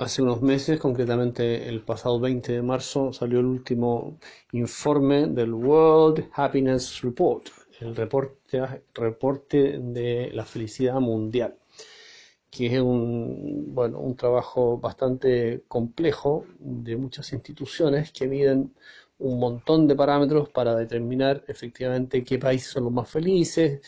Hace 0.00 0.22
unos 0.22 0.40
meses, 0.42 0.78
concretamente 0.78 1.68
el 1.68 1.82
pasado 1.82 2.20
20 2.20 2.52
de 2.52 2.62
marzo, 2.62 3.12
salió 3.12 3.40
el 3.40 3.46
último 3.46 4.16
informe 4.52 5.26
del 5.26 5.52
World 5.52 6.30
Happiness 6.34 7.02
Report, 7.02 7.48
el 7.80 7.96
reporte, 7.96 9.78
de 9.80 10.30
la 10.32 10.44
felicidad 10.44 11.00
mundial, 11.00 11.58
que 12.48 12.66
es 12.66 12.80
un, 12.80 13.74
bueno, 13.74 13.98
un 13.98 14.14
trabajo 14.16 14.78
bastante 14.78 15.64
complejo 15.66 16.46
de 16.60 16.96
muchas 16.96 17.32
instituciones 17.32 18.12
que 18.12 18.28
miden 18.28 18.72
un 19.18 19.40
montón 19.40 19.88
de 19.88 19.96
parámetros 19.96 20.48
para 20.50 20.76
determinar 20.76 21.42
efectivamente 21.48 22.22
qué 22.22 22.38
países 22.38 22.70
son 22.70 22.84
los 22.84 22.92
más 22.92 23.10
felices 23.10 23.80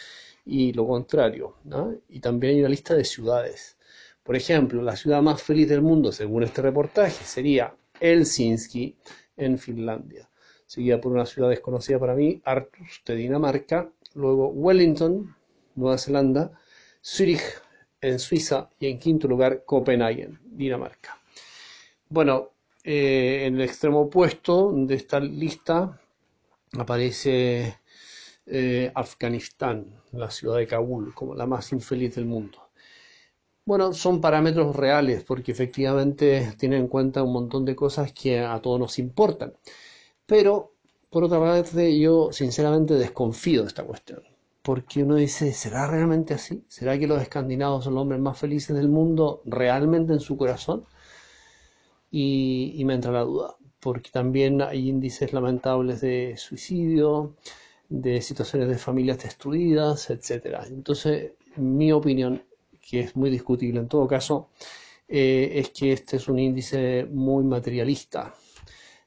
y 0.45 0.73
lo 0.73 0.89
contrario. 0.89 1.55
¿no? 1.65 1.95
Y 2.09 2.19
también 2.19 2.55
hay 2.55 2.61
una 2.61 2.69
lista 2.71 2.95
de 2.95 3.05
ciudades 3.05 3.77
por 4.31 4.37
ejemplo, 4.37 4.81
la 4.81 4.95
ciudad 4.95 5.21
más 5.23 5.43
feliz 5.43 5.69
del 5.69 5.83
mundo, 5.83 6.13
según 6.13 6.45
este 6.45 6.63
reportaje, 6.63 7.25
sería 7.25 7.75
Helsinki, 8.01 8.95
en 9.37 9.59
Finlandia. 9.59 10.31
Seguida 10.67 11.01
por 11.01 11.11
una 11.11 11.27
ciudad 11.27 11.49
desconocida 11.49 11.99
para 11.99 12.15
mí, 12.15 12.41
Artus, 12.45 13.03
de 13.05 13.17
Dinamarca. 13.17 13.91
Luego 14.15 14.51
Wellington, 14.51 15.35
Nueva 15.75 15.99
Zelanda. 15.99 16.53
Zurich, 17.03 17.43
en 18.01 18.21
Suiza. 18.21 18.71
Y 18.79 18.87
en 18.87 19.01
quinto 19.01 19.27
lugar, 19.27 19.65
Copenhague, 19.65 20.31
Dinamarca. 20.45 21.21
Bueno, 22.09 22.51
eh, 22.85 23.47
en 23.47 23.57
el 23.57 23.63
extremo 23.63 24.03
opuesto 24.03 24.73
de 24.73 24.95
esta 24.95 25.19
lista 25.19 26.01
aparece 26.79 27.79
eh, 28.47 28.93
Afganistán, 28.95 29.87
la 30.13 30.31
ciudad 30.31 30.59
de 30.59 30.69
Kabul, 30.69 31.13
como 31.15 31.35
la 31.35 31.47
más 31.47 31.73
infeliz 31.73 32.15
del 32.15 32.27
mundo. 32.27 32.70
Bueno, 33.71 33.93
son 33.93 34.21
parámetros 34.21 34.75
reales 34.75 35.23
porque 35.23 35.53
efectivamente 35.53 36.55
tienen 36.59 36.81
en 36.81 36.89
cuenta 36.89 37.23
un 37.23 37.33
montón 37.33 37.65
de 37.65 37.77
cosas 37.77 38.13
que 38.13 38.41
a 38.41 38.61
todos 38.61 38.81
nos 38.81 38.99
importan. 38.99 39.53
Pero, 40.27 40.73
por 41.09 41.23
otra 41.23 41.39
parte, 41.39 41.97
yo 42.01 42.33
sinceramente 42.33 42.95
desconfío 42.95 43.63
de 43.63 43.69
esta 43.69 43.85
cuestión. 43.85 44.25
Porque 44.63 45.05
uno 45.05 45.15
dice, 45.15 45.53
¿será 45.53 45.87
realmente 45.87 46.35
así? 46.35 46.65
¿Será 46.67 46.99
que 46.99 47.07
los 47.07 47.23
escandinavos 47.23 47.85
son 47.85 47.95
los 47.95 48.03
hombres 48.03 48.21
más 48.21 48.37
felices 48.41 48.75
del 48.75 48.89
mundo 48.89 49.41
realmente 49.45 50.15
en 50.15 50.21
su 50.21 50.37
corazón? 50.37 50.85
Y, 52.11 52.83
me 52.85 52.95
entra 52.95 53.13
la 53.13 53.21
duda, 53.21 53.55
porque 53.79 54.11
también 54.11 54.63
hay 54.63 54.89
índices 54.89 55.33
lamentables 55.33 56.01
de 56.01 56.35
suicidio, 56.37 57.37
de 57.89 58.21
situaciones 58.21 58.69
de 58.69 58.79
familias 58.79 59.23
destruidas, 59.23 60.11
etc. 60.11 60.65
Entonces, 60.67 61.35
mi 61.55 61.93
opinión 61.93 62.43
que 62.91 63.01
es 63.01 63.17
muy 63.17 63.31
discutible 63.31 63.81
en 63.81 63.89
todo 63.89 64.09
caso, 64.09 64.49
eh, 65.09 65.53
es 65.55 65.71
que 65.71 65.93
este 65.93 66.17
es 66.17 66.29
un 66.29 66.39
índice 66.39 67.07
muy 67.11 67.45
materialista 67.45 68.35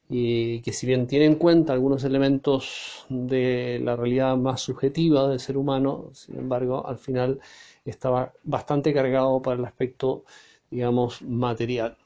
y 0.10 0.62
que 0.62 0.74
si 0.74 0.86
bien 0.86 1.08
tiene 1.08 1.26
en 1.26 1.36
cuenta 1.36 1.74
algunos 1.74 2.04
elementos 2.04 3.06
de 3.10 3.80
la 3.84 3.96
realidad 3.96 4.38
más 4.38 4.62
subjetiva 4.62 5.28
del 5.28 5.40
ser 5.40 5.58
humano, 5.58 6.10
sin 6.14 6.38
embargo, 6.38 6.86
al 6.88 6.98
final 6.98 7.40
estaba 7.86 8.32
bastante 8.44 8.94
cargado 8.94 9.42
para 9.42 9.60
el 9.60 9.66
aspecto, 9.66 10.24
digamos, 10.70 11.22
material. 11.22 11.98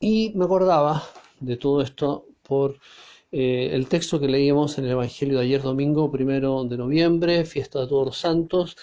Y 0.00 0.32
me 0.34 0.44
acordaba 0.44 1.02
de 1.40 1.56
todo 1.56 1.82
esto 1.82 2.26
por 2.42 2.78
eh, 3.32 3.70
el 3.72 3.86
texto 3.86 4.18
que 4.18 4.26
leímos 4.28 4.78
en 4.78 4.86
el 4.86 4.92
Evangelio 4.92 5.38
de 5.38 5.44
ayer 5.44 5.62
domingo, 5.62 6.10
primero 6.10 6.64
de 6.64 6.78
noviembre, 6.78 7.44
fiesta 7.44 7.80
de 7.80 7.86
todos 7.86 8.06
los 8.06 8.18
santos, 8.18 8.76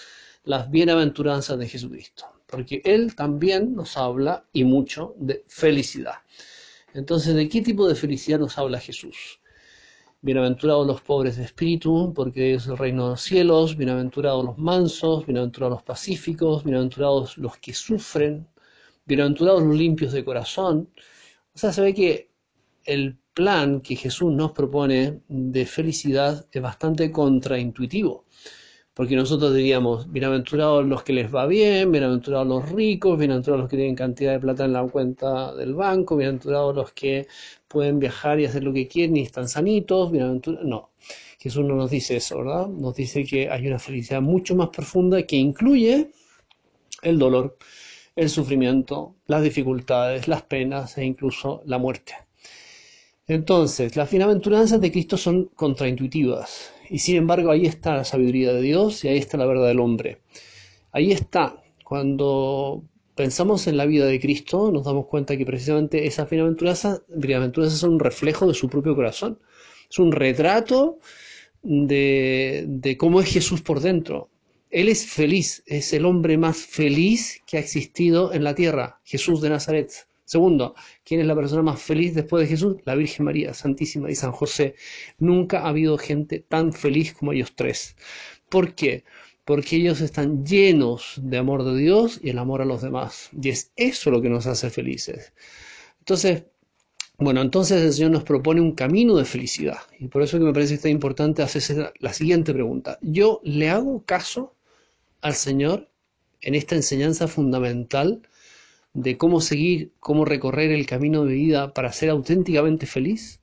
las 0.48 0.70
bienaventuranzas 0.70 1.58
de 1.58 1.68
Jesucristo, 1.68 2.24
porque 2.46 2.80
Él 2.82 3.14
también 3.14 3.74
nos 3.74 3.98
habla 3.98 4.46
y 4.50 4.64
mucho 4.64 5.14
de 5.18 5.44
felicidad. 5.46 6.14
Entonces, 6.94 7.34
¿de 7.34 7.50
qué 7.50 7.60
tipo 7.60 7.86
de 7.86 7.94
felicidad 7.94 8.38
nos 8.38 8.56
habla 8.56 8.80
Jesús? 8.80 9.40
Bienaventurados 10.22 10.86
los 10.86 11.02
pobres 11.02 11.36
de 11.36 11.44
espíritu, 11.44 12.14
porque 12.16 12.54
es 12.54 12.66
el 12.66 12.78
reino 12.78 13.04
de 13.04 13.10
los 13.10 13.20
cielos, 13.20 13.76
bienaventurados 13.76 14.42
los 14.42 14.56
mansos, 14.56 15.26
bienaventurados 15.26 15.76
los 15.76 15.82
pacíficos, 15.82 16.64
bienaventurados 16.64 17.36
los 17.36 17.58
que 17.58 17.74
sufren, 17.74 18.48
bienaventurados 19.04 19.62
los 19.62 19.76
limpios 19.76 20.12
de 20.12 20.24
corazón. 20.24 20.88
O 21.54 21.58
sea, 21.58 21.74
se 21.74 21.82
ve 21.82 21.92
que 21.92 22.30
el 22.86 23.18
plan 23.34 23.82
que 23.82 23.96
Jesús 23.96 24.32
nos 24.32 24.52
propone 24.52 25.20
de 25.28 25.66
felicidad 25.66 26.46
es 26.50 26.62
bastante 26.62 27.12
contraintuitivo. 27.12 28.24
Porque 28.98 29.14
nosotros 29.14 29.54
diríamos, 29.54 30.10
bienaventurados 30.10 30.84
los 30.84 31.04
que 31.04 31.12
les 31.12 31.32
va 31.32 31.46
bien, 31.46 31.92
bienaventurados 31.92 32.48
los 32.48 32.68
ricos, 32.72 33.16
bienaventurados 33.16 33.60
los 33.60 33.70
que 33.70 33.76
tienen 33.76 33.94
cantidad 33.94 34.32
de 34.32 34.40
plata 34.40 34.64
en 34.64 34.72
la 34.72 34.82
cuenta 34.88 35.54
del 35.54 35.72
banco, 35.76 36.16
bienaventurados 36.16 36.74
los 36.74 36.90
que 36.94 37.28
pueden 37.68 38.00
viajar 38.00 38.40
y 38.40 38.46
hacer 38.46 38.64
lo 38.64 38.72
que 38.72 38.88
quieren 38.88 39.16
y 39.16 39.22
están 39.22 39.48
sanitos, 39.48 40.10
bienaventurados... 40.10 40.66
No, 40.66 40.90
Jesús 41.38 41.64
no 41.64 41.76
nos 41.76 41.92
dice 41.92 42.16
eso, 42.16 42.38
¿verdad? 42.38 42.66
Nos 42.66 42.96
dice 42.96 43.22
que 43.22 43.48
hay 43.48 43.68
una 43.68 43.78
felicidad 43.78 44.20
mucho 44.20 44.56
más 44.56 44.70
profunda 44.70 45.22
que 45.22 45.36
incluye 45.36 46.10
el 47.02 47.20
dolor, 47.20 47.56
el 48.16 48.28
sufrimiento, 48.28 49.14
las 49.28 49.44
dificultades, 49.44 50.26
las 50.26 50.42
penas 50.42 50.98
e 50.98 51.04
incluso 51.04 51.62
la 51.66 51.78
muerte. 51.78 52.14
Entonces, 53.28 53.94
las 53.94 54.10
bienaventuranzas 54.10 54.80
de 54.80 54.90
Cristo 54.90 55.18
son 55.18 55.50
contraintuitivas 55.54 56.72
y 56.88 56.98
sin 56.98 57.16
embargo 57.16 57.50
ahí 57.50 57.66
está 57.66 57.94
la 57.94 58.04
sabiduría 58.04 58.54
de 58.54 58.62
Dios 58.62 59.04
y 59.04 59.08
ahí 59.08 59.18
está 59.18 59.36
la 59.36 59.44
verdad 59.44 59.68
del 59.68 59.80
hombre. 59.80 60.22
Ahí 60.92 61.12
está. 61.12 61.62
Cuando 61.84 62.82
pensamos 63.14 63.66
en 63.66 63.76
la 63.76 63.84
vida 63.84 64.06
de 64.06 64.18
Cristo, 64.18 64.72
nos 64.72 64.84
damos 64.84 65.06
cuenta 65.06 65.36
que 65.36 65.44
precisamente 65.44 66.06
esas 66.06 66.30
bienaventuranzas, 66.30 67.02
bienaventuranzas 67.08 67.80
son 67.80 67.94
un 67.94 68.00
reflejo 68.00 68.46
de 68.46 68.54
su 68.54 68.70
propio 68.70 68.94
corazón. 68.94 69.38
Es 69.90 69.98
un 69.98 70.10
retrato 70.10 70.98
de, 71.62 72.64
de 72.66 72.96
cómo 72.96 73.20
es 73.20 73.30
Jesús 73.30 73.60
por 73.60 73.80
dentro. 73.80 74.30
Él 74.70 74.88
es 74.88 75.04
feliz, 75.04 75.62
es 75.66 75.92
el 75.92 76.06
hombre 76.06 76.38
más 76.38 76.56
feliz 76.56 77.42
que 77.46 77.58
ha 77.58 77.60
existido 77.60 78.32
en 78.32 78.42
la 78.44 78.54
tierra, 78.54 79.00
Jesús 79.04 79.42
de 79.42 79.50
Nazaret. 79.50 80.07
Segundo, 80.28 80.74
¿quién 81.04 81.22
es 81.22 81.26
la 81.26 81.34
persona 81.34 81.62
más 81.62 81.80
feliz 81.80 82.14
después 82.14 82.42
de 82.42 82.48
Jesús? 82.48 82.76
La 82.84 82.94
Virgen 82.94 83.24
María 83.24 83.54
Santísima 83.54 84.10
y 84.10 84.14
San 84.14 84.30
José. 84.30 84.74
Nunca 85.18 85.60
ha 85.60 85.68
habido 85.68 85.96
gente 85.96 86.40
tan 86.40 86.74
feliz 86.74 87.14
como 87.14 87.32
ellos 87.32 87.54
tres. 87.56 87.96
¿Por 88.50 88.74
qué? 88.74 89.04
Porque 89.46 89.76
ellos 89.76 90.02
están 90.02 90.44
llenos 90.44 91.14
de 91.22 91.38
amor 91.38 91.64
de 91.64 91.78
Dios 91.78 92.20
y 92.22 92.28
el 92.28 92.38
amor 92.38 92.60
a 92.60 92.66
los 92.66 92.82
demás. 92.82 93.30
Y 93.40 93.48
es 93.48 93.72
eso 93.74 94.10
lo 94.10 94.20
que 94.20 94.28
nos 94.28 94.46
hace 94.46 94.68
felices. 94.68 95.32
Entonces, 96.00 96.44
bueno, 97.16 97.40
entonces 97.40 97.82
el 97.82 97.94
Señor 97.94 98.10
nos 98.10 98.24
propone 98.24 98.60
un 98.60 98.72
camino 98.72 99.16
de 99.16 99.24
felicidad. 99.24 99.78
Y 99.98 100.08
por 100.08 100.20
eso 100.20 100.38
que 100.38 100.44
me 100.44 100.52
parece 100.52 100.76
tan 100.76 100.90
importante 100.90 101.40
hacerse 101.40 101.90
la 102.00 102.12
siguiente 102.12 102.52
pregunta. 102.52 102.98
¿Yo 103.00 103.40
le 103.44 103.70
hago 103.70 104.04
caso 104.04 104.54
al 105.22 105.32
Señor 105.34 105.88
en 106.42 106.54
esta 106.54 106.74
enseñanza 106.74 107.28
fundamental? 107.28 108.28
De 108.94 109.16
cómo 109.16 109.40
seguir, 109.40 109.92
cómo 110.00 110.24
recorrer 110.24 110.70
el 110.70 110.86
camino 110.86 111.24
de 111.24 111.34
vida 111.34 111.74
para 111.74 111.92
ser 111.92 112.10
auténticamente 112.10 112.86
feliz? 112.86 113.40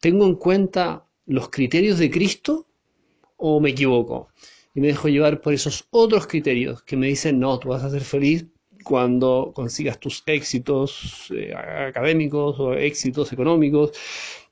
¿Tengo 0.00 0.26
en 0.26 0.36
cuenta 0.36 1.06
los 1.26 1.48
criterios 1.48 1.98
de 1.98 2.10
Cristo 2.10 2.66
o 3.36 3.60
me 3.60 3.70
equivoco? 3.70 4.28
Y 4.74 4.80
me 4.80 4.88
dejo 4.88 5.08
llevar 5.08 5.40
por 5.40 5.54
esos 5.54 5.86
otros 5.90 6.26
criterios 6.26 6.82
que 6.82 6.96
me 6.96 7.06
dicen, 7.06 7.38
no, 7.38 7.58
tú 7.58 7.68
vas 7.68 7.84
a 7.84 7.90
ser 7.90 8.02
feliz 8.02 8.46
cuando 8.84 9.52
consigas 9.54 9.98
tus 9.98 10.22
éxitos 10.26 11.32
eh, 11.34 11.54
académicos 11.54 12.60
o 12.60 12.74
éxitos 12.74 13.32
económicos, 13.32 13.92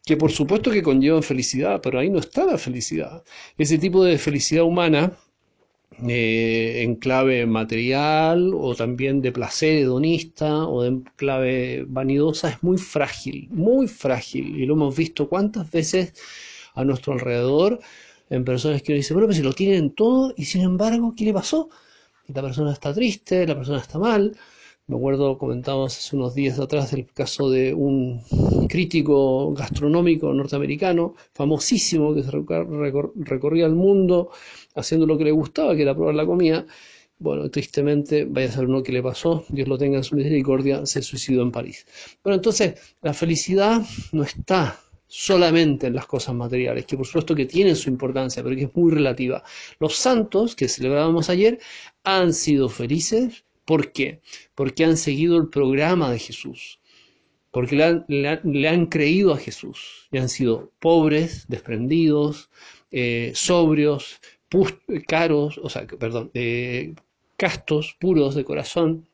que 0.05 0.17
por 0.17 0.33
supuesto 0.33 0.71
que 0.71 0.83
conllevan 0.83 1.23
felicidad, 1.23 1.81
pero 1.83 1.99
ahí 1.99 2.11
no 2.11 2.19
está 2.19 2.45
la 2.45 2.59
felicidad. 2.59 3.23
Ese 3.57 3.79
tipo 3.79 4.05
de 4.05 4.19
felicidad 4.19 4.65
humana 4.65 5.17
eh, 6.09 6.83
en 6.83 6.97
clave 6.97 7.47
material 7.47 8.53
o 8.55 8.75
también 8.75 9.23
de 9.23 9.33
placer 9.33 9.79
hedonista 9.79 10.67
o 10.67 10.83
de 10.83 11.01
clave 11.17 11.85
vanidosa 11.89 12.49
es 12.51 12.63
muy 12.63 12.79
frágil, 12.79 13.49
muy 13.51 13.89
frágil. 13.89 14.57
Y 14.59 14.67
lo 14.67 14.75
hemos 14.75 14.97
visto 14.97 15.29
cuántas 15.29 15.71
veces 15.71 16.15
a 16.75 16.85
nuestro 16.85 17.13
alrededor 17.13 17.81
en 18.31 18.45
personas 18.45 18.83
que 18.83 18.95
dicen, 18.95 19.15
bueno, 19.15 19.29
pues 19.29 19.37
si 19.37 19.43
lo 19.43 19.53
tienen 19.53 19.95
todo 19.95 20.33
y 20.37 20.45
sin 20.45 20.63
embargo, 20.63 21.15
¿qué 21.17 21.25
le 21.27 21.35
pasó? 21.35 21.69
La 22.29 22.43
persona 22.43 22.73
está 22.73 22.95
triste, 22.95 23.47
la 23.47 23.55
persona 23.55 23.79
está 23.79 23.99
mal. 23.99 24.37
Me 24.89 24.97
acuerdo, 24.97 25.39
comentamos 25.39 25.97
hace 25.97 26.17
unos 26.17 26.35
días 26.35 26.59
atrás 26.59 26.91
del 26.91 27.07
caso 27.07 27.49
de 27.51 27.73
un 27.73 28.21
crítico 28.69 29.53
gastronómico 29.55 30.35
norteamericano, 30.35 31.15
famosísimo, 31.33 32.15
que 32.15 32.23
se 32.25 32.31
recorría 32.31 33.67
el 33.67 33.75
mundo 33.75 34.31
haciendo 34.75 35.07
lo 35.07 35.17
que 35.17 35.25
le 35.25 35.31
gustaba, 35.31 35.75
que 35.77 35.83
era 35.83 35.95
probar 35.95 36.17
la 36.17 36.27
comida. 36.27 36.67
Bueno, 37.19 37.49
tristemente, 37.51 38.25
vaya 38.25 38.49
a 38.49 38.53
saber 38.53 38.69
uno 38.69 38.83
qué 38.83 38.93
le 38.93 39.03
pasó, 39.03 39.45
Dios 39.49 39.69
lo 39.69 39.79
tenga 39.79 39.99
en 39.99 40.05
su 40.05 40.17
misericordia, 40.17 40.85
se 40.85 41.01
suicidó 41.01 41.43
en 41.43 41.53
París. 41.53 41.87
Bueno, 42.25 42.37
entonces, 42.37 42.97
la 43.03 43.15
felicidad 43.15 43.83
no 44.11 44.25
está 44.25 44.81
solamente 45.07 45.87
en 45.87 45.95
las 45.95 46.07
cosas 46.07 46.35
materiales, 46.35 46.87
que 46.87 46.97
por 46.97 47.07
supuesto 47.07 47.35
que 47.37 47.47
tienen 47.47 47.77
su 47.77 47.89
importancia, 47.89 48.43
pero 48.43 48.57
que 48.57 48.65
es 48.65 48.75
muy 48.75 48.91
relativa. 48.91 49.45
Los 49.79 49.95
santos 49.95 50.57
que 50.57 50.69
celebrábamos 50.69 51.31
ayer 51.31 51.61
han 52.03 52.33
sido 52.33 52.69
felices, 52.69 53.45
¿por 53.65 53.93
qué? 53.93 54.21
Porque 54.55 54.85
han 54.85 54.97
seguido 54.97 55.37
el 55.39 55.49
programa 55.49 56.11
de 56.11 56.19
Jesús. 56.19 56.81
porque 57.51 57.77
le 57.77 58.69
han, 58.69 58.87
creído 58.87 59.35
a 59.35 59.39
Jesús 59.39 60.09
y 60.11 60.19
han 60.19 60.29
sido 60.31 60.73
pobres, 60.81 61.47
desprendidos, 61.49 62.51
eh, 62.91 63.33
sobrios, 63.35 64.21
caros, 65.07 65.59
o 65.63 65.69
sea, 65.69 65.87
perdón, 65.87 66.31
eh, 66.35 66.95
castos, 67.37 67.97
puros 68.01 68.35
de 68.35 68.45
corazón, 68.45 69.09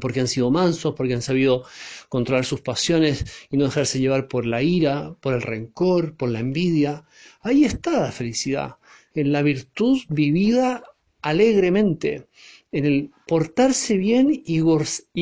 porque 0.00 0.20
han 0.20 0.28
sido 0.28 0.50
mansos, 0.50 0.94
porque 0.94 1.14
han 1.14 1.22
sabido 1.22 1.64
controlar 2.08 2.44
sus 2.44 2.60
pasiones 2.60 3.24
y 3.50 3.56
no 3.56 3.64
dejarse 3.64 3.98
llevar 3.98 4.28
por 4.28 4.46
la 4.46 4.62
ira, 4.62 5.14
por 5.20 5.34
el 5.34 5.42
rencor, 5.42 6.16
por 6.16 6.30
la 6.30 6.40
envidia. 6.40 7.04
Ahí 7.40 7.64
está 7.64 8.00
la 8.00 8.12
felicidad, 8.12 8.76
en 9.14 9.32
la 9.32 9.42
virtud 9.42 10.00
vivida 10.08 10.84
alegremente, 11.22 12.28
en 12.76 12.84
el 12.84 13.10
portarse 13.26 13.96
bien 13.96 14.42
y, 14.44 14.60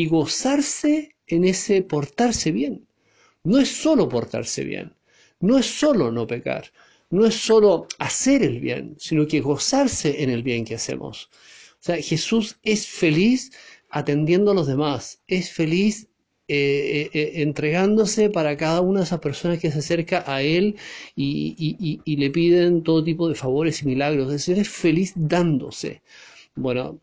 gozarse 0.09 1.15
en 1.29 1.45
ese 1.45 1.83
portarse 1.83 2.51
bien. 2.51 2.87
No 3.45 3.59
es 3.59 3.69
solo 3.69 4.09
portarse 4.09 4.65
bien, 4.65 4.95
no 5.41 5.59
es 5.59 5.67
solo 5.67 6.11
no 6.11 6.27
pecar, 6.27 6.73
no 7.11 7.27
es 7.27 7.37
solo 7.37 7.87
hacer 7.99 8.43
el 8.43 8.59
bien, 8.61 8.97
sino 8.99 9.29
que 9.29 9.41
gozarse 9.41 10.23
en 10.23 10.31
el 10.31 10.43
bien 10.43 10.65
que 10.65 10.75
hacemos. 10.75 11.29
O 11.75 11.83
sea, 11.87 11.97
Jesús 11.97 12.57
es 12.63 12.89
feliz 12.89 13.53
atendiendo 13.89 14.51
a 14.51 14.55
los 14.55 14.67
demás, 14.67 15.21
es 15.29 15.53
feliz 15.53 16.09
eh, 16.49 17.09
eh, 17.15 17.19
eh, 17.19 17.43
entregándose 17.43 18.31
para 18.31 18.57
cada 18.57 18.81
una 18.81 19.01
de 19.01 19.07
esas 19.07 19.21
personas 19.21 19.61
que 19.61 19.71
se 19.71 19.79
acerca 19.79 20.25
a 20.27 20.43
Él 20.43 20.77
y, 21.15 22.01
le 22.05 22.31
piden 22.31 22.83
todo 22.83 23.05
tipo 23.05 23.29
de 23.29 23.35
favores 23.35 23.83
y 23.83 23.87
milagros. 23.87 24.27
Es 24.27 24.47
decir, 24.47 24.59
es 24.59 24.69
feliz 24.69 25.13
dándose. 25.15 26.03
Bueno, 26.55 27.01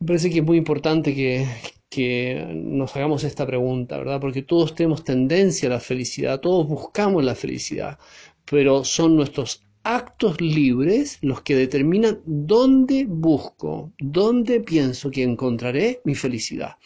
me 0.00 0.06
parece 0.06 0.30
que 0.30 0.38
es 0.38 0.44
muy 0.44 0.58
importante 0.58 1.14
que, 1.14 1.46
que 1.90 2.46
nos 2.54 2.94
hagamos 2.96 3.24
esta 3.24 3.46
pregunta, 3.46 3.98
¿verdad? 3.98 4.20
Porque 4.20 4.42
todos 4.42 4.74
tenemos 4.74 5.04
tendencia 5.04 5.68
a 5.68 5.72
la 5.72 5.80
felicidad, 5.80 6.40
todos 6.40 6.68
buscamos 6.68 7.24
la 7.24 7.34
felicidad, 7.34 7.98
pero 8.44 8.84
son 8.84 9.16
nuestros 9.16 9.62
actos 9.82 10.40
libres 10.40 11.18
los 11.22 11.40
que 11.42 11.56
determinan 11.56 12.20
dónde 12.26 13.06
busco, 13.08 13.92
dónde 13.98 14.60
pienso 14.60 15.10
que 15.10 15.22
encontraré 15.22 16.00
mi 16.04 16.14
felicidad. 16.14 16.76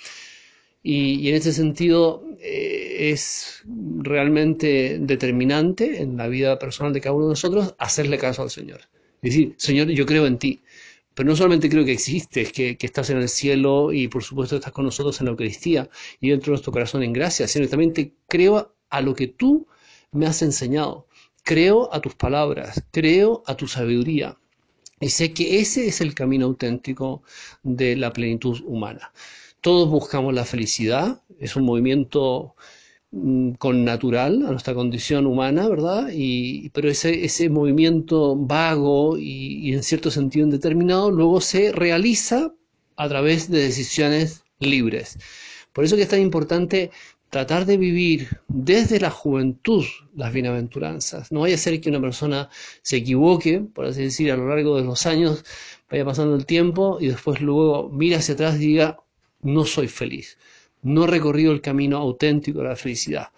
Y, 0.85 1.29
en 1.29 1.37
ese 1.37 1.53
sentido 1.53 2.25
eh, 2.41 3.11
es 3.13 3.63
realmente 3.99 4.99
determinante 5.01 6.03
en 6.03 6.17
la 6.17 6.29
vida 6.29 6.59
personal 6.59 6.93
de 6.93 7.01
cada 7.01 7.15
uno 7.15 7.27
de 7.27 7.33
nosotros 7.33 7.75
hacerle 7.79 8.19
caso 8.19 8.43
al 8.43 8.51
Señor. 8.51 8.81
Es 9.23 9.35
decir, 9.35 9.55
Señor, 9.57 9.89
yo 9.89 10.05
creo 10.07 10.27
en 10.27 10.39
ti, 10.39 10.63
pero 11.15 11.29
no 11.29 11.37
solamente 11.37 11.69
creo 11.69 11.85
que 11.85 11.93
existes, 11.93 12.53
que, 12.53 12.77
que, 12.77 12.87
estás 12.87 13.11
en 13.11 13.19
el 13.19 13.29
cielo 13.29 13.93
y 13.93 14.09
por 14.09 14.23
supuesto 14.23 14.57
estás 14.57 14.73
con 14.73 14.85
nosotros 14.85 15.21
en 15.21 15.27
la 15.27 15.31
Eucaristía 15.33 15.89
y 16.21 16.31
dentro 16.31 16.47
de 16.47 16.53
nuestro 16.53 16.73
corazón 16.73 17.03
en 17.03 17.13
gracia, 17.13 17.49
sino 17.49 17.65
que 17.65 17.71
también 17.71 17.93
te 17.93 18.15
creo 18.29 18.75
a 18.91 19.01
lo 19.01 19.15
que 19.15 19.29
tú 19.29 19.67
me 20.13 20.27
has 20.27 20.43
enseñado. 20.43 21.07
Creo 21.43 21.93
a 21.93 22.01
tus 22.01 22.15
palabras, 22.15 22.85
creo 22.93 23.43
a 23.47 23.57
tu 23.57 23.67
sabiduría. 23.67 24.39
Y 25.01 25.09
sé 25.09 25.33
que 25.33 25.59
ese 25.61 25.89
es 25.89 26.01
el 26.01 26.15
camino 26.15 26.47
auténtico 26.47 27.23
de 27.65 27.97
la 27.97 28.13
plenitud 28.13 28.61
humana. 28.65 29.13
Todos 29.61 29.89
buscamos 29.89 30.33
la 30.35 30.45
felicidad, 30.45 31.23
es 31.41 31.57
un 31.57 31.65
movimiento 31.65 32.55
con 33.59 33.85
natural 33.85 34.45
a 34.47 34.51
nuestra 34.51 34.75
condición 34.75 35.27
humana, 35.27 35.69
¿verdad? 35.69 36.09
Y, 36.13 36.71
pero 36.71 36.89
ese, 36.89 37.25
ese 37.25 37.51
movimiento 37.51 38.37
vago 38.37 39.19
y, 39.19 39.59
y 39.69 39.75
en 39.75 39.83
cierto 39.83 40.11
sentido 40.11 40.47
indeterminado 40.47 41.11
luego 41.11 41.41
se 41.41 41.73
realiza 41.73 42.55
a 42.97 43.09
través 43.09 43.51
de 43.51 43.61
decisiones 43.61 44.45
libres. 44.61 45.19
Por 45.73 45.85
eso 45.85 45.97
que 45.97 46.03
es 46.03 46.09
tan 46.09 46.21
importante 46.21 46.91
tratar 47.31 47.65
de 47.67 47.77
vivir 47.79 48.41
desde 48.49 49.01
la 49.01 49.11
juventud 49.11 49.85
las 50.15 50.33
bienaventuranzas. 50.33 51.33
No 51.33 51.41
vaya 51.41 51.55
a 51.55 51.59
ser 51.59 51.81
que 51.81 51.89
una 51.89 52.01
persona 52.01 52.51
se 52.83 52.99
equivoque, 52.99 53.61
por 53.61 53.87
así 53.87 54.03
decir, 54.03 54.31
a 54.33 54.37
lo 54.37 54.49
largo 54.49 54.77
de 54.77 54.85
los 54.85 55.07
años, 55.07 55.45
vaya 55.91 56.05
pasando 56.05 56.35
el 56.37 56.47
tiempo 56.47 56.99
y 57.01 57.09
después 57.09 57.41
luego 57.41 57.89
mira 57.91 58.19
hacia 58.19 58.35
atrás 58.35 58.57
y 58.57 58.67
diga, 58.67 58.99
no 59.43 59.65
soy 59.65 59.89
feliz, 59.89 60.39
no 60.83 61.05
he 61.05 61.07
recorrido 61.07 61.53
el 61.53 61.61
camino 61.61 61.99
auténtico 61.99 62.61
de 62.61 62.69
la 62.69 62.77
felicidad. 62.77 63.29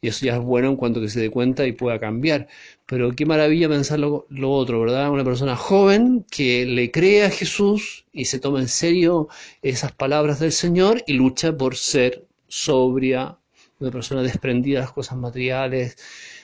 Y 0.00 0.08
eso 0.08 0.26
ya 0.26 0.36
es 0.36 0.42
bueno 0.42 0.68
en 0.68 0.76
cuanto 0.76 1.00
que 1.00 1.08
se 1.08 1.20
dé 1.20 1.30
cuenta 1.30 1.64
y 1.66 1.72
pueda 1.72 2.00
cambiar. 2.00 2.48
Pero 2.86 3.12
qué 3.12 3.24
maravilla 3.24 3.68
pensar 3.68 4.00
lo, 4.00 4.26
lo 4.30 4.50
otro, 4.50 4.80
¿verdad? 4.80 5.10
Una 5.10 5.24
persona 5.24 5.56
joven 5.56 6.24
que 6.28 6.66
le 6.66 6.90
cree 6.90 7.24
a 7.24 7.30
Jesús 7.30 8.04
y 8.12 8.24
se 8.24 8.40
toma 8.40 8.60
en 8.60 8.68
serio 8.68 9.28
esas 9.62 9.92
palabras 9.92 10.40
del 10.40 10.52
Señor 10.52 11.04
y 11.06 11.12
lucha 11.12 11.56
por 11.56 11.76
ser 11.76 12.26
sobria, 12.48 13.38
una 13.78 13.90
persona 13.90 14.22
desprendida 14.22 14.80
de 14.80 14.84
las 14.86 14.92
cosas 14.92 15.18
materiales, 15.18 15.96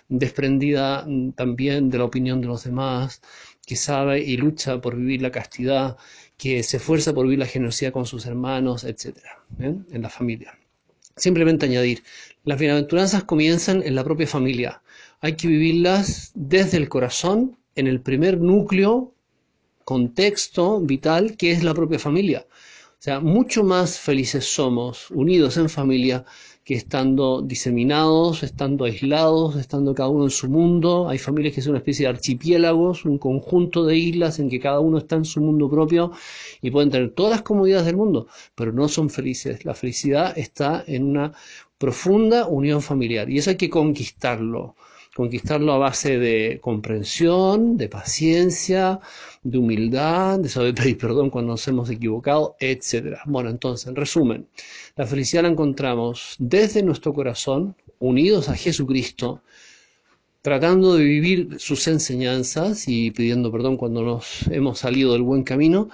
desprendida 0.09 1.05
mm, 1.07 1.33
también 1.33 1.91
de 1.91 1.99
la 1.99 2.05
opinión 2.05 2.41
de 2.41 2.47
los 2.49 2.65
demás, 2.65 3.21
que 3.69 3.77
sabe 3.77 4.21
y 4.21 4.39
lucha 4.39 4.81
por 4.81 4.97
vivir 4.97 5.21
la 5.21 5.31
castidad, 5.31 5.99
que 6.39 6.63
se 6.63 6.79
esfuerza 6.79 7.13
por 7.13 7.27
vivir 7.27 7.41
la 7.41 7.47
generosidad 7.47 7.93
con 7.93 8.07
sus 8.07 8.25
hermanos, 8.25 8.83
etcétera, 8.85 9.45
en 9.59 10.01
la 10.03 10.09
familia. 10.09 10.59
Simplemente 11.17 11.67
añadir, 11.67 12.03
las 12.45 12.59
bienaventuranzas 12.59 13.25
comienzan 13.25 13.83
en 13.83 13.95
la 13.95 14.05
propia 14.05 14.27
familia. 14.27 14.81
Hay 15.21 15.35
que 15.35 15.49
vivirlas 15.49 16.33
desde 16.35 16.79
el 16.79 16.89
corazón, 16.89 17.59
en 17.75 17.87
el 17.89 18.01
primer 18.01 18.41
núcleo, 18.41 19.13
contexto 19.85 20.81
vital, 20.81 21.37
que 21.37 21.53
es 21.53 21.63
la 21.63 21.75
propia 21.75 21.99
familia. 21.99 22.47
O 22.99 23.03
sea, 23.03 23.21
mucho 23.21 23.65
más 23.65 23.99
felices 23.99 24.47
somos 24.47 25.11
unidos 25.11 25.59
en 25.59 25.69
familia 25.69 26.25
que 26.69 26.75
estando 26.75 27.41
diseminados, 27.41 28.43
estando 28.43 28.85
aislados, 28.85 29.57
estando 29.57 29.95
cada 29.95 30.11
uno 30.11 30.25
en 30.25 30.31
su 30.41 30.51
mundo. 30.51 31.09
Hay 31.09 31.17
familias 31.17 31.55
que 31.55 31.63
son 31.63 31.71
una 31.71 31.79
especie 31.79 32.05
de 32.05 32.11
archipiélagos, 32.11 33.07
un 33.07 33.17
conjunto 33.17 33.87
de 33.87 33.97
islas 33.97 34.39
en 34.39 34.51
que 34.51 34.61
cada 34.61 34.79
uno 34.79 34.99
está 34.99 35.17
en 35.17 35.25
su 35.25 35.41
mundo 35.41 35.71
propio 35.71 36.13
y 36.61 36.71
pueden 36.71 36.91
tener 36.91 37.15
todas 37.15 37.33
las 37.33 37.41
comodidades 37.41 37.87
del 37.87 37.97
mundo, 37.97 38.27
pero 38.55 38.71
no 38.75 38.87
son 38.87 39.09
felices. 39.09 39.65
La 39.65 39.73
felicidad 39.73 40.39
está 40.39 40.85
en 40.87 41.05
una 41.05 41.33
profunda 41.79 42.47
unión 42.47 42.83
familiar 42.83 43.31
y 43.31 43.39
eso 43.39 43.49
hay 43.49 43.57
que 43.57 43.71
conquistarlo 43.71 44.75
conquistarlo 45.19 45.73
a 45.73 45.79
base 45.79 46.17
de 46.17 46.61
comprensión, 46.61 47.77
de 47.77 47.89
paciencia, 47.89 49.01
de 49.43 49.59
humildad, 49.59 50.39
de 50.39 50.49
saber 50.49 50.77
pedir 50.77 50.97
perdón 51.05 51.29
cuando 51.29 51.55
nos 51.55 51.67
hemos 51.67 51.91
equivocado, 51.91 52.55
etc. 52.61 53.19
Bueno, 53.27 53.51
entonces, 53.51 53.89
en 53.89 53.97
resumen, 53.97 54.47
la 54.95 55.09
felicidad 55.09 55.43
la 55.43 55.49
encontramos 55.49 56.37
desde 56.39 56.85
nuestro 56.85 57.13
corazón, 57.13 57.75
unidos 57.99 58.49
a 58.49 58.55
Jesucristo, 58.55 59.43
tratando 60.41 60.95
de 60.95 61.03
vivir 61.03 61.57
sus 61.59 61.89
enseñanzas 61.89 62.87
y 62.87 63.11
pidiendo 63.11 63.51
perdón 63.51 63.77
cuando 63.77 64.03
nos 64.05 64.47
hemos 64.53 64.79
salido 64.79 65.15
del 65.15 65.23
buen 65.23 65.43
camino 65.43 65.89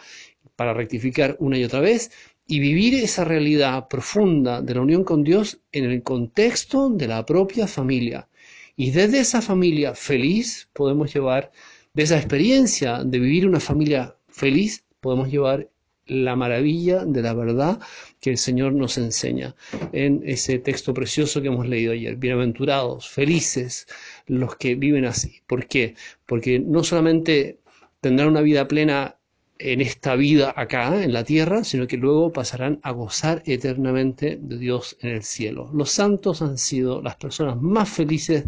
para 0.54 0.74
rectificar 0.74 1.34
una 1.40 1.56
y 1.56 1.64
otra 1.64 1.80
vez 1.80 2.10
y 2.46 2.60
vivir 2.60 2.94
esa 2.96 3.24
realidad 3.24 3.88
profunda 3.88 4.60
de 4.60 4.74
la 4.74 4.82
unión 4.82 5.02
con 5.02 5.24
Dios 5.24 5.60
en 5.72 5.86
el 5.86 6.02
contexto 6.02 6.90
de 6.90 7.08
la 7.08 7.24
propia 7.24 7.66
familia. 7.66 8.28
Y 8.76 8.90
desde 8.90 9.20
esa 9.20 9.40
familia 9.40 9.94
feliz 9.94 10.68
podemos 10.72 11.14
llevar, 11.14 11.52
de 11.92 12.02
esa 12.02 12.16
experiencia 12.16 13.04
de 13.04 13.18
vivir 13.20 13.46
una 13.46 13.60
familia 13.60 14.16
feliz, 14.28 14.84
podemos 15.00 15.30
llevar 15.30 15.68
la 16.06 16.36
maravilla 16.36 17.04
de 17.04 17.22
la 17.22 17.34
verdad 17.34 17.80
que 18.20 18.30
el 18.30 18.38
Señor 18.38 18.72
nos 18.74 18.98
enseña 18.98 19.54
en 19.92 20.22
ese 20.26 20.58
texto 20.58 20.92
precioso 20.92 21.40
que 21.40 21.48
hemos 21.48 21.68
leído 21.68 21.92
ayer. 21.92 22.16
Bienaventurados, 22.16 23.08
felices 23.08 23.86
los 24.26 24.56
que 24.56 24.74
viven 24.74 25.04
así. 25.04 25.40
¿Por 25.46 25.66
qué? 25.66 25.94
Porque 26.26 26.58
no 26.58 26.84
solamente 26.84 27.60
tendrán 28.00 28.28
una 28.28 28.42
vida 28.42 28.68
plena 28.68 29.16
en 29.58 29.80
esta 29.80 30.16
vida 30.16 30.52
acá, 30.56 31.02
en 31.02 31.12
la 31.12 31.24
tierra, 31.24 31.64
sino 31.64 31.86
que 31.86 31.96
luego 31.96 32.32
pasarán 32.32 32.80
a 32.82 32.90
gozar 32.90 33.42
eternamente 33.46 34.38
de 34.40 34.58
Dios 34.58 34.96
en 35.00 35.10
el 35.10 35.22
cielo. 35.22 35.70
Los 35.72 35.90
santos 35.90 36.42
han 36.42 36.58
sido 36.58 37.00
las 37.00 37.16
personas 37.16 37.60
más 37.60 37.88
felices 37.88 38.44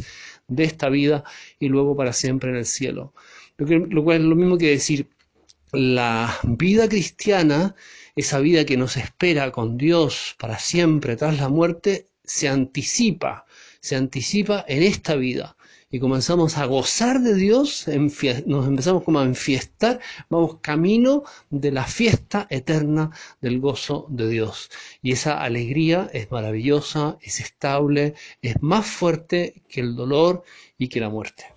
de 0.48 0.64
esta 0.64 0.88
vida 0.88 1.24
y 1.58 1.68
luego 1.68 1.96
para 1.96 2.12
siempre 2.12 2.50
en 2.50 2.56
el 2.56 2.66
cielo. 2.66 3.14
Lo, 3.56 4.04
cual 4.04 4.22
es 4.22 4.24
lo 4.24 4.36
mismo 4.36 4.58
que 4.58 4.70
decir, 4.70 5.08
la 5.72 6.38
vida 6.42 6.88
cristiana, 6.88 7.74
esa 8.16 8.40
vida 8.40 8.64
que 8.64 8.76
nos 8.76 8.96
espera 8.96 9.52
con 9.52 9.76
Dios 9.78 10.34
para 10.38 10.58
siempre 10.58 11.16
tras 11.16 11.38
la 11.38 11.48
muerte, 11.48 12.08
se 12.24 12.48
anticipa, 12.48 13.46
se 13.80 13.96
anticipa 13.96 14.64
en 14.68 14.82
esta 14.82 15.14
vida 15.14 15.56
y 15.90 16.00
comenzamos 16.00 16.58
a 16.58 16.66
gozar 16.66 17.20
de 17.20 17.34
Dios, 17.34 17.86
nos 18.46 18.66
empezamos 18.66 19.04
como 19.04 19.20
a 19.20 19.24
enfiestar, 19.24 20.00
vamos 20.28 20.58
camino 20.60 21.22
de 21.50 21.70
la 21.70 21.84
fiesta 21.84 22.46
eterna 22.50 23.10
del 23.40 23.60
gozo 23.60 24.06
de 24.08 24.28
Dios. 24.28 24.70
Y 25.02 25.12
esa 25.12 25.42
alegría 25.42 26.10
es 26.12 26.30
maravillosa, 26.30 27.18
es 27.20 27.40
estable, 27.40 28.14
es 28.42 28.62
más 28.62 28.86
fuerte 28.86 29.62
que 29.68 29.80
el 29.80 29.94
dolor 29.94 30.42
y 30.76 30.88
que 30.88 31.00
la 31.00 31.08
muerte. 31.08 31.55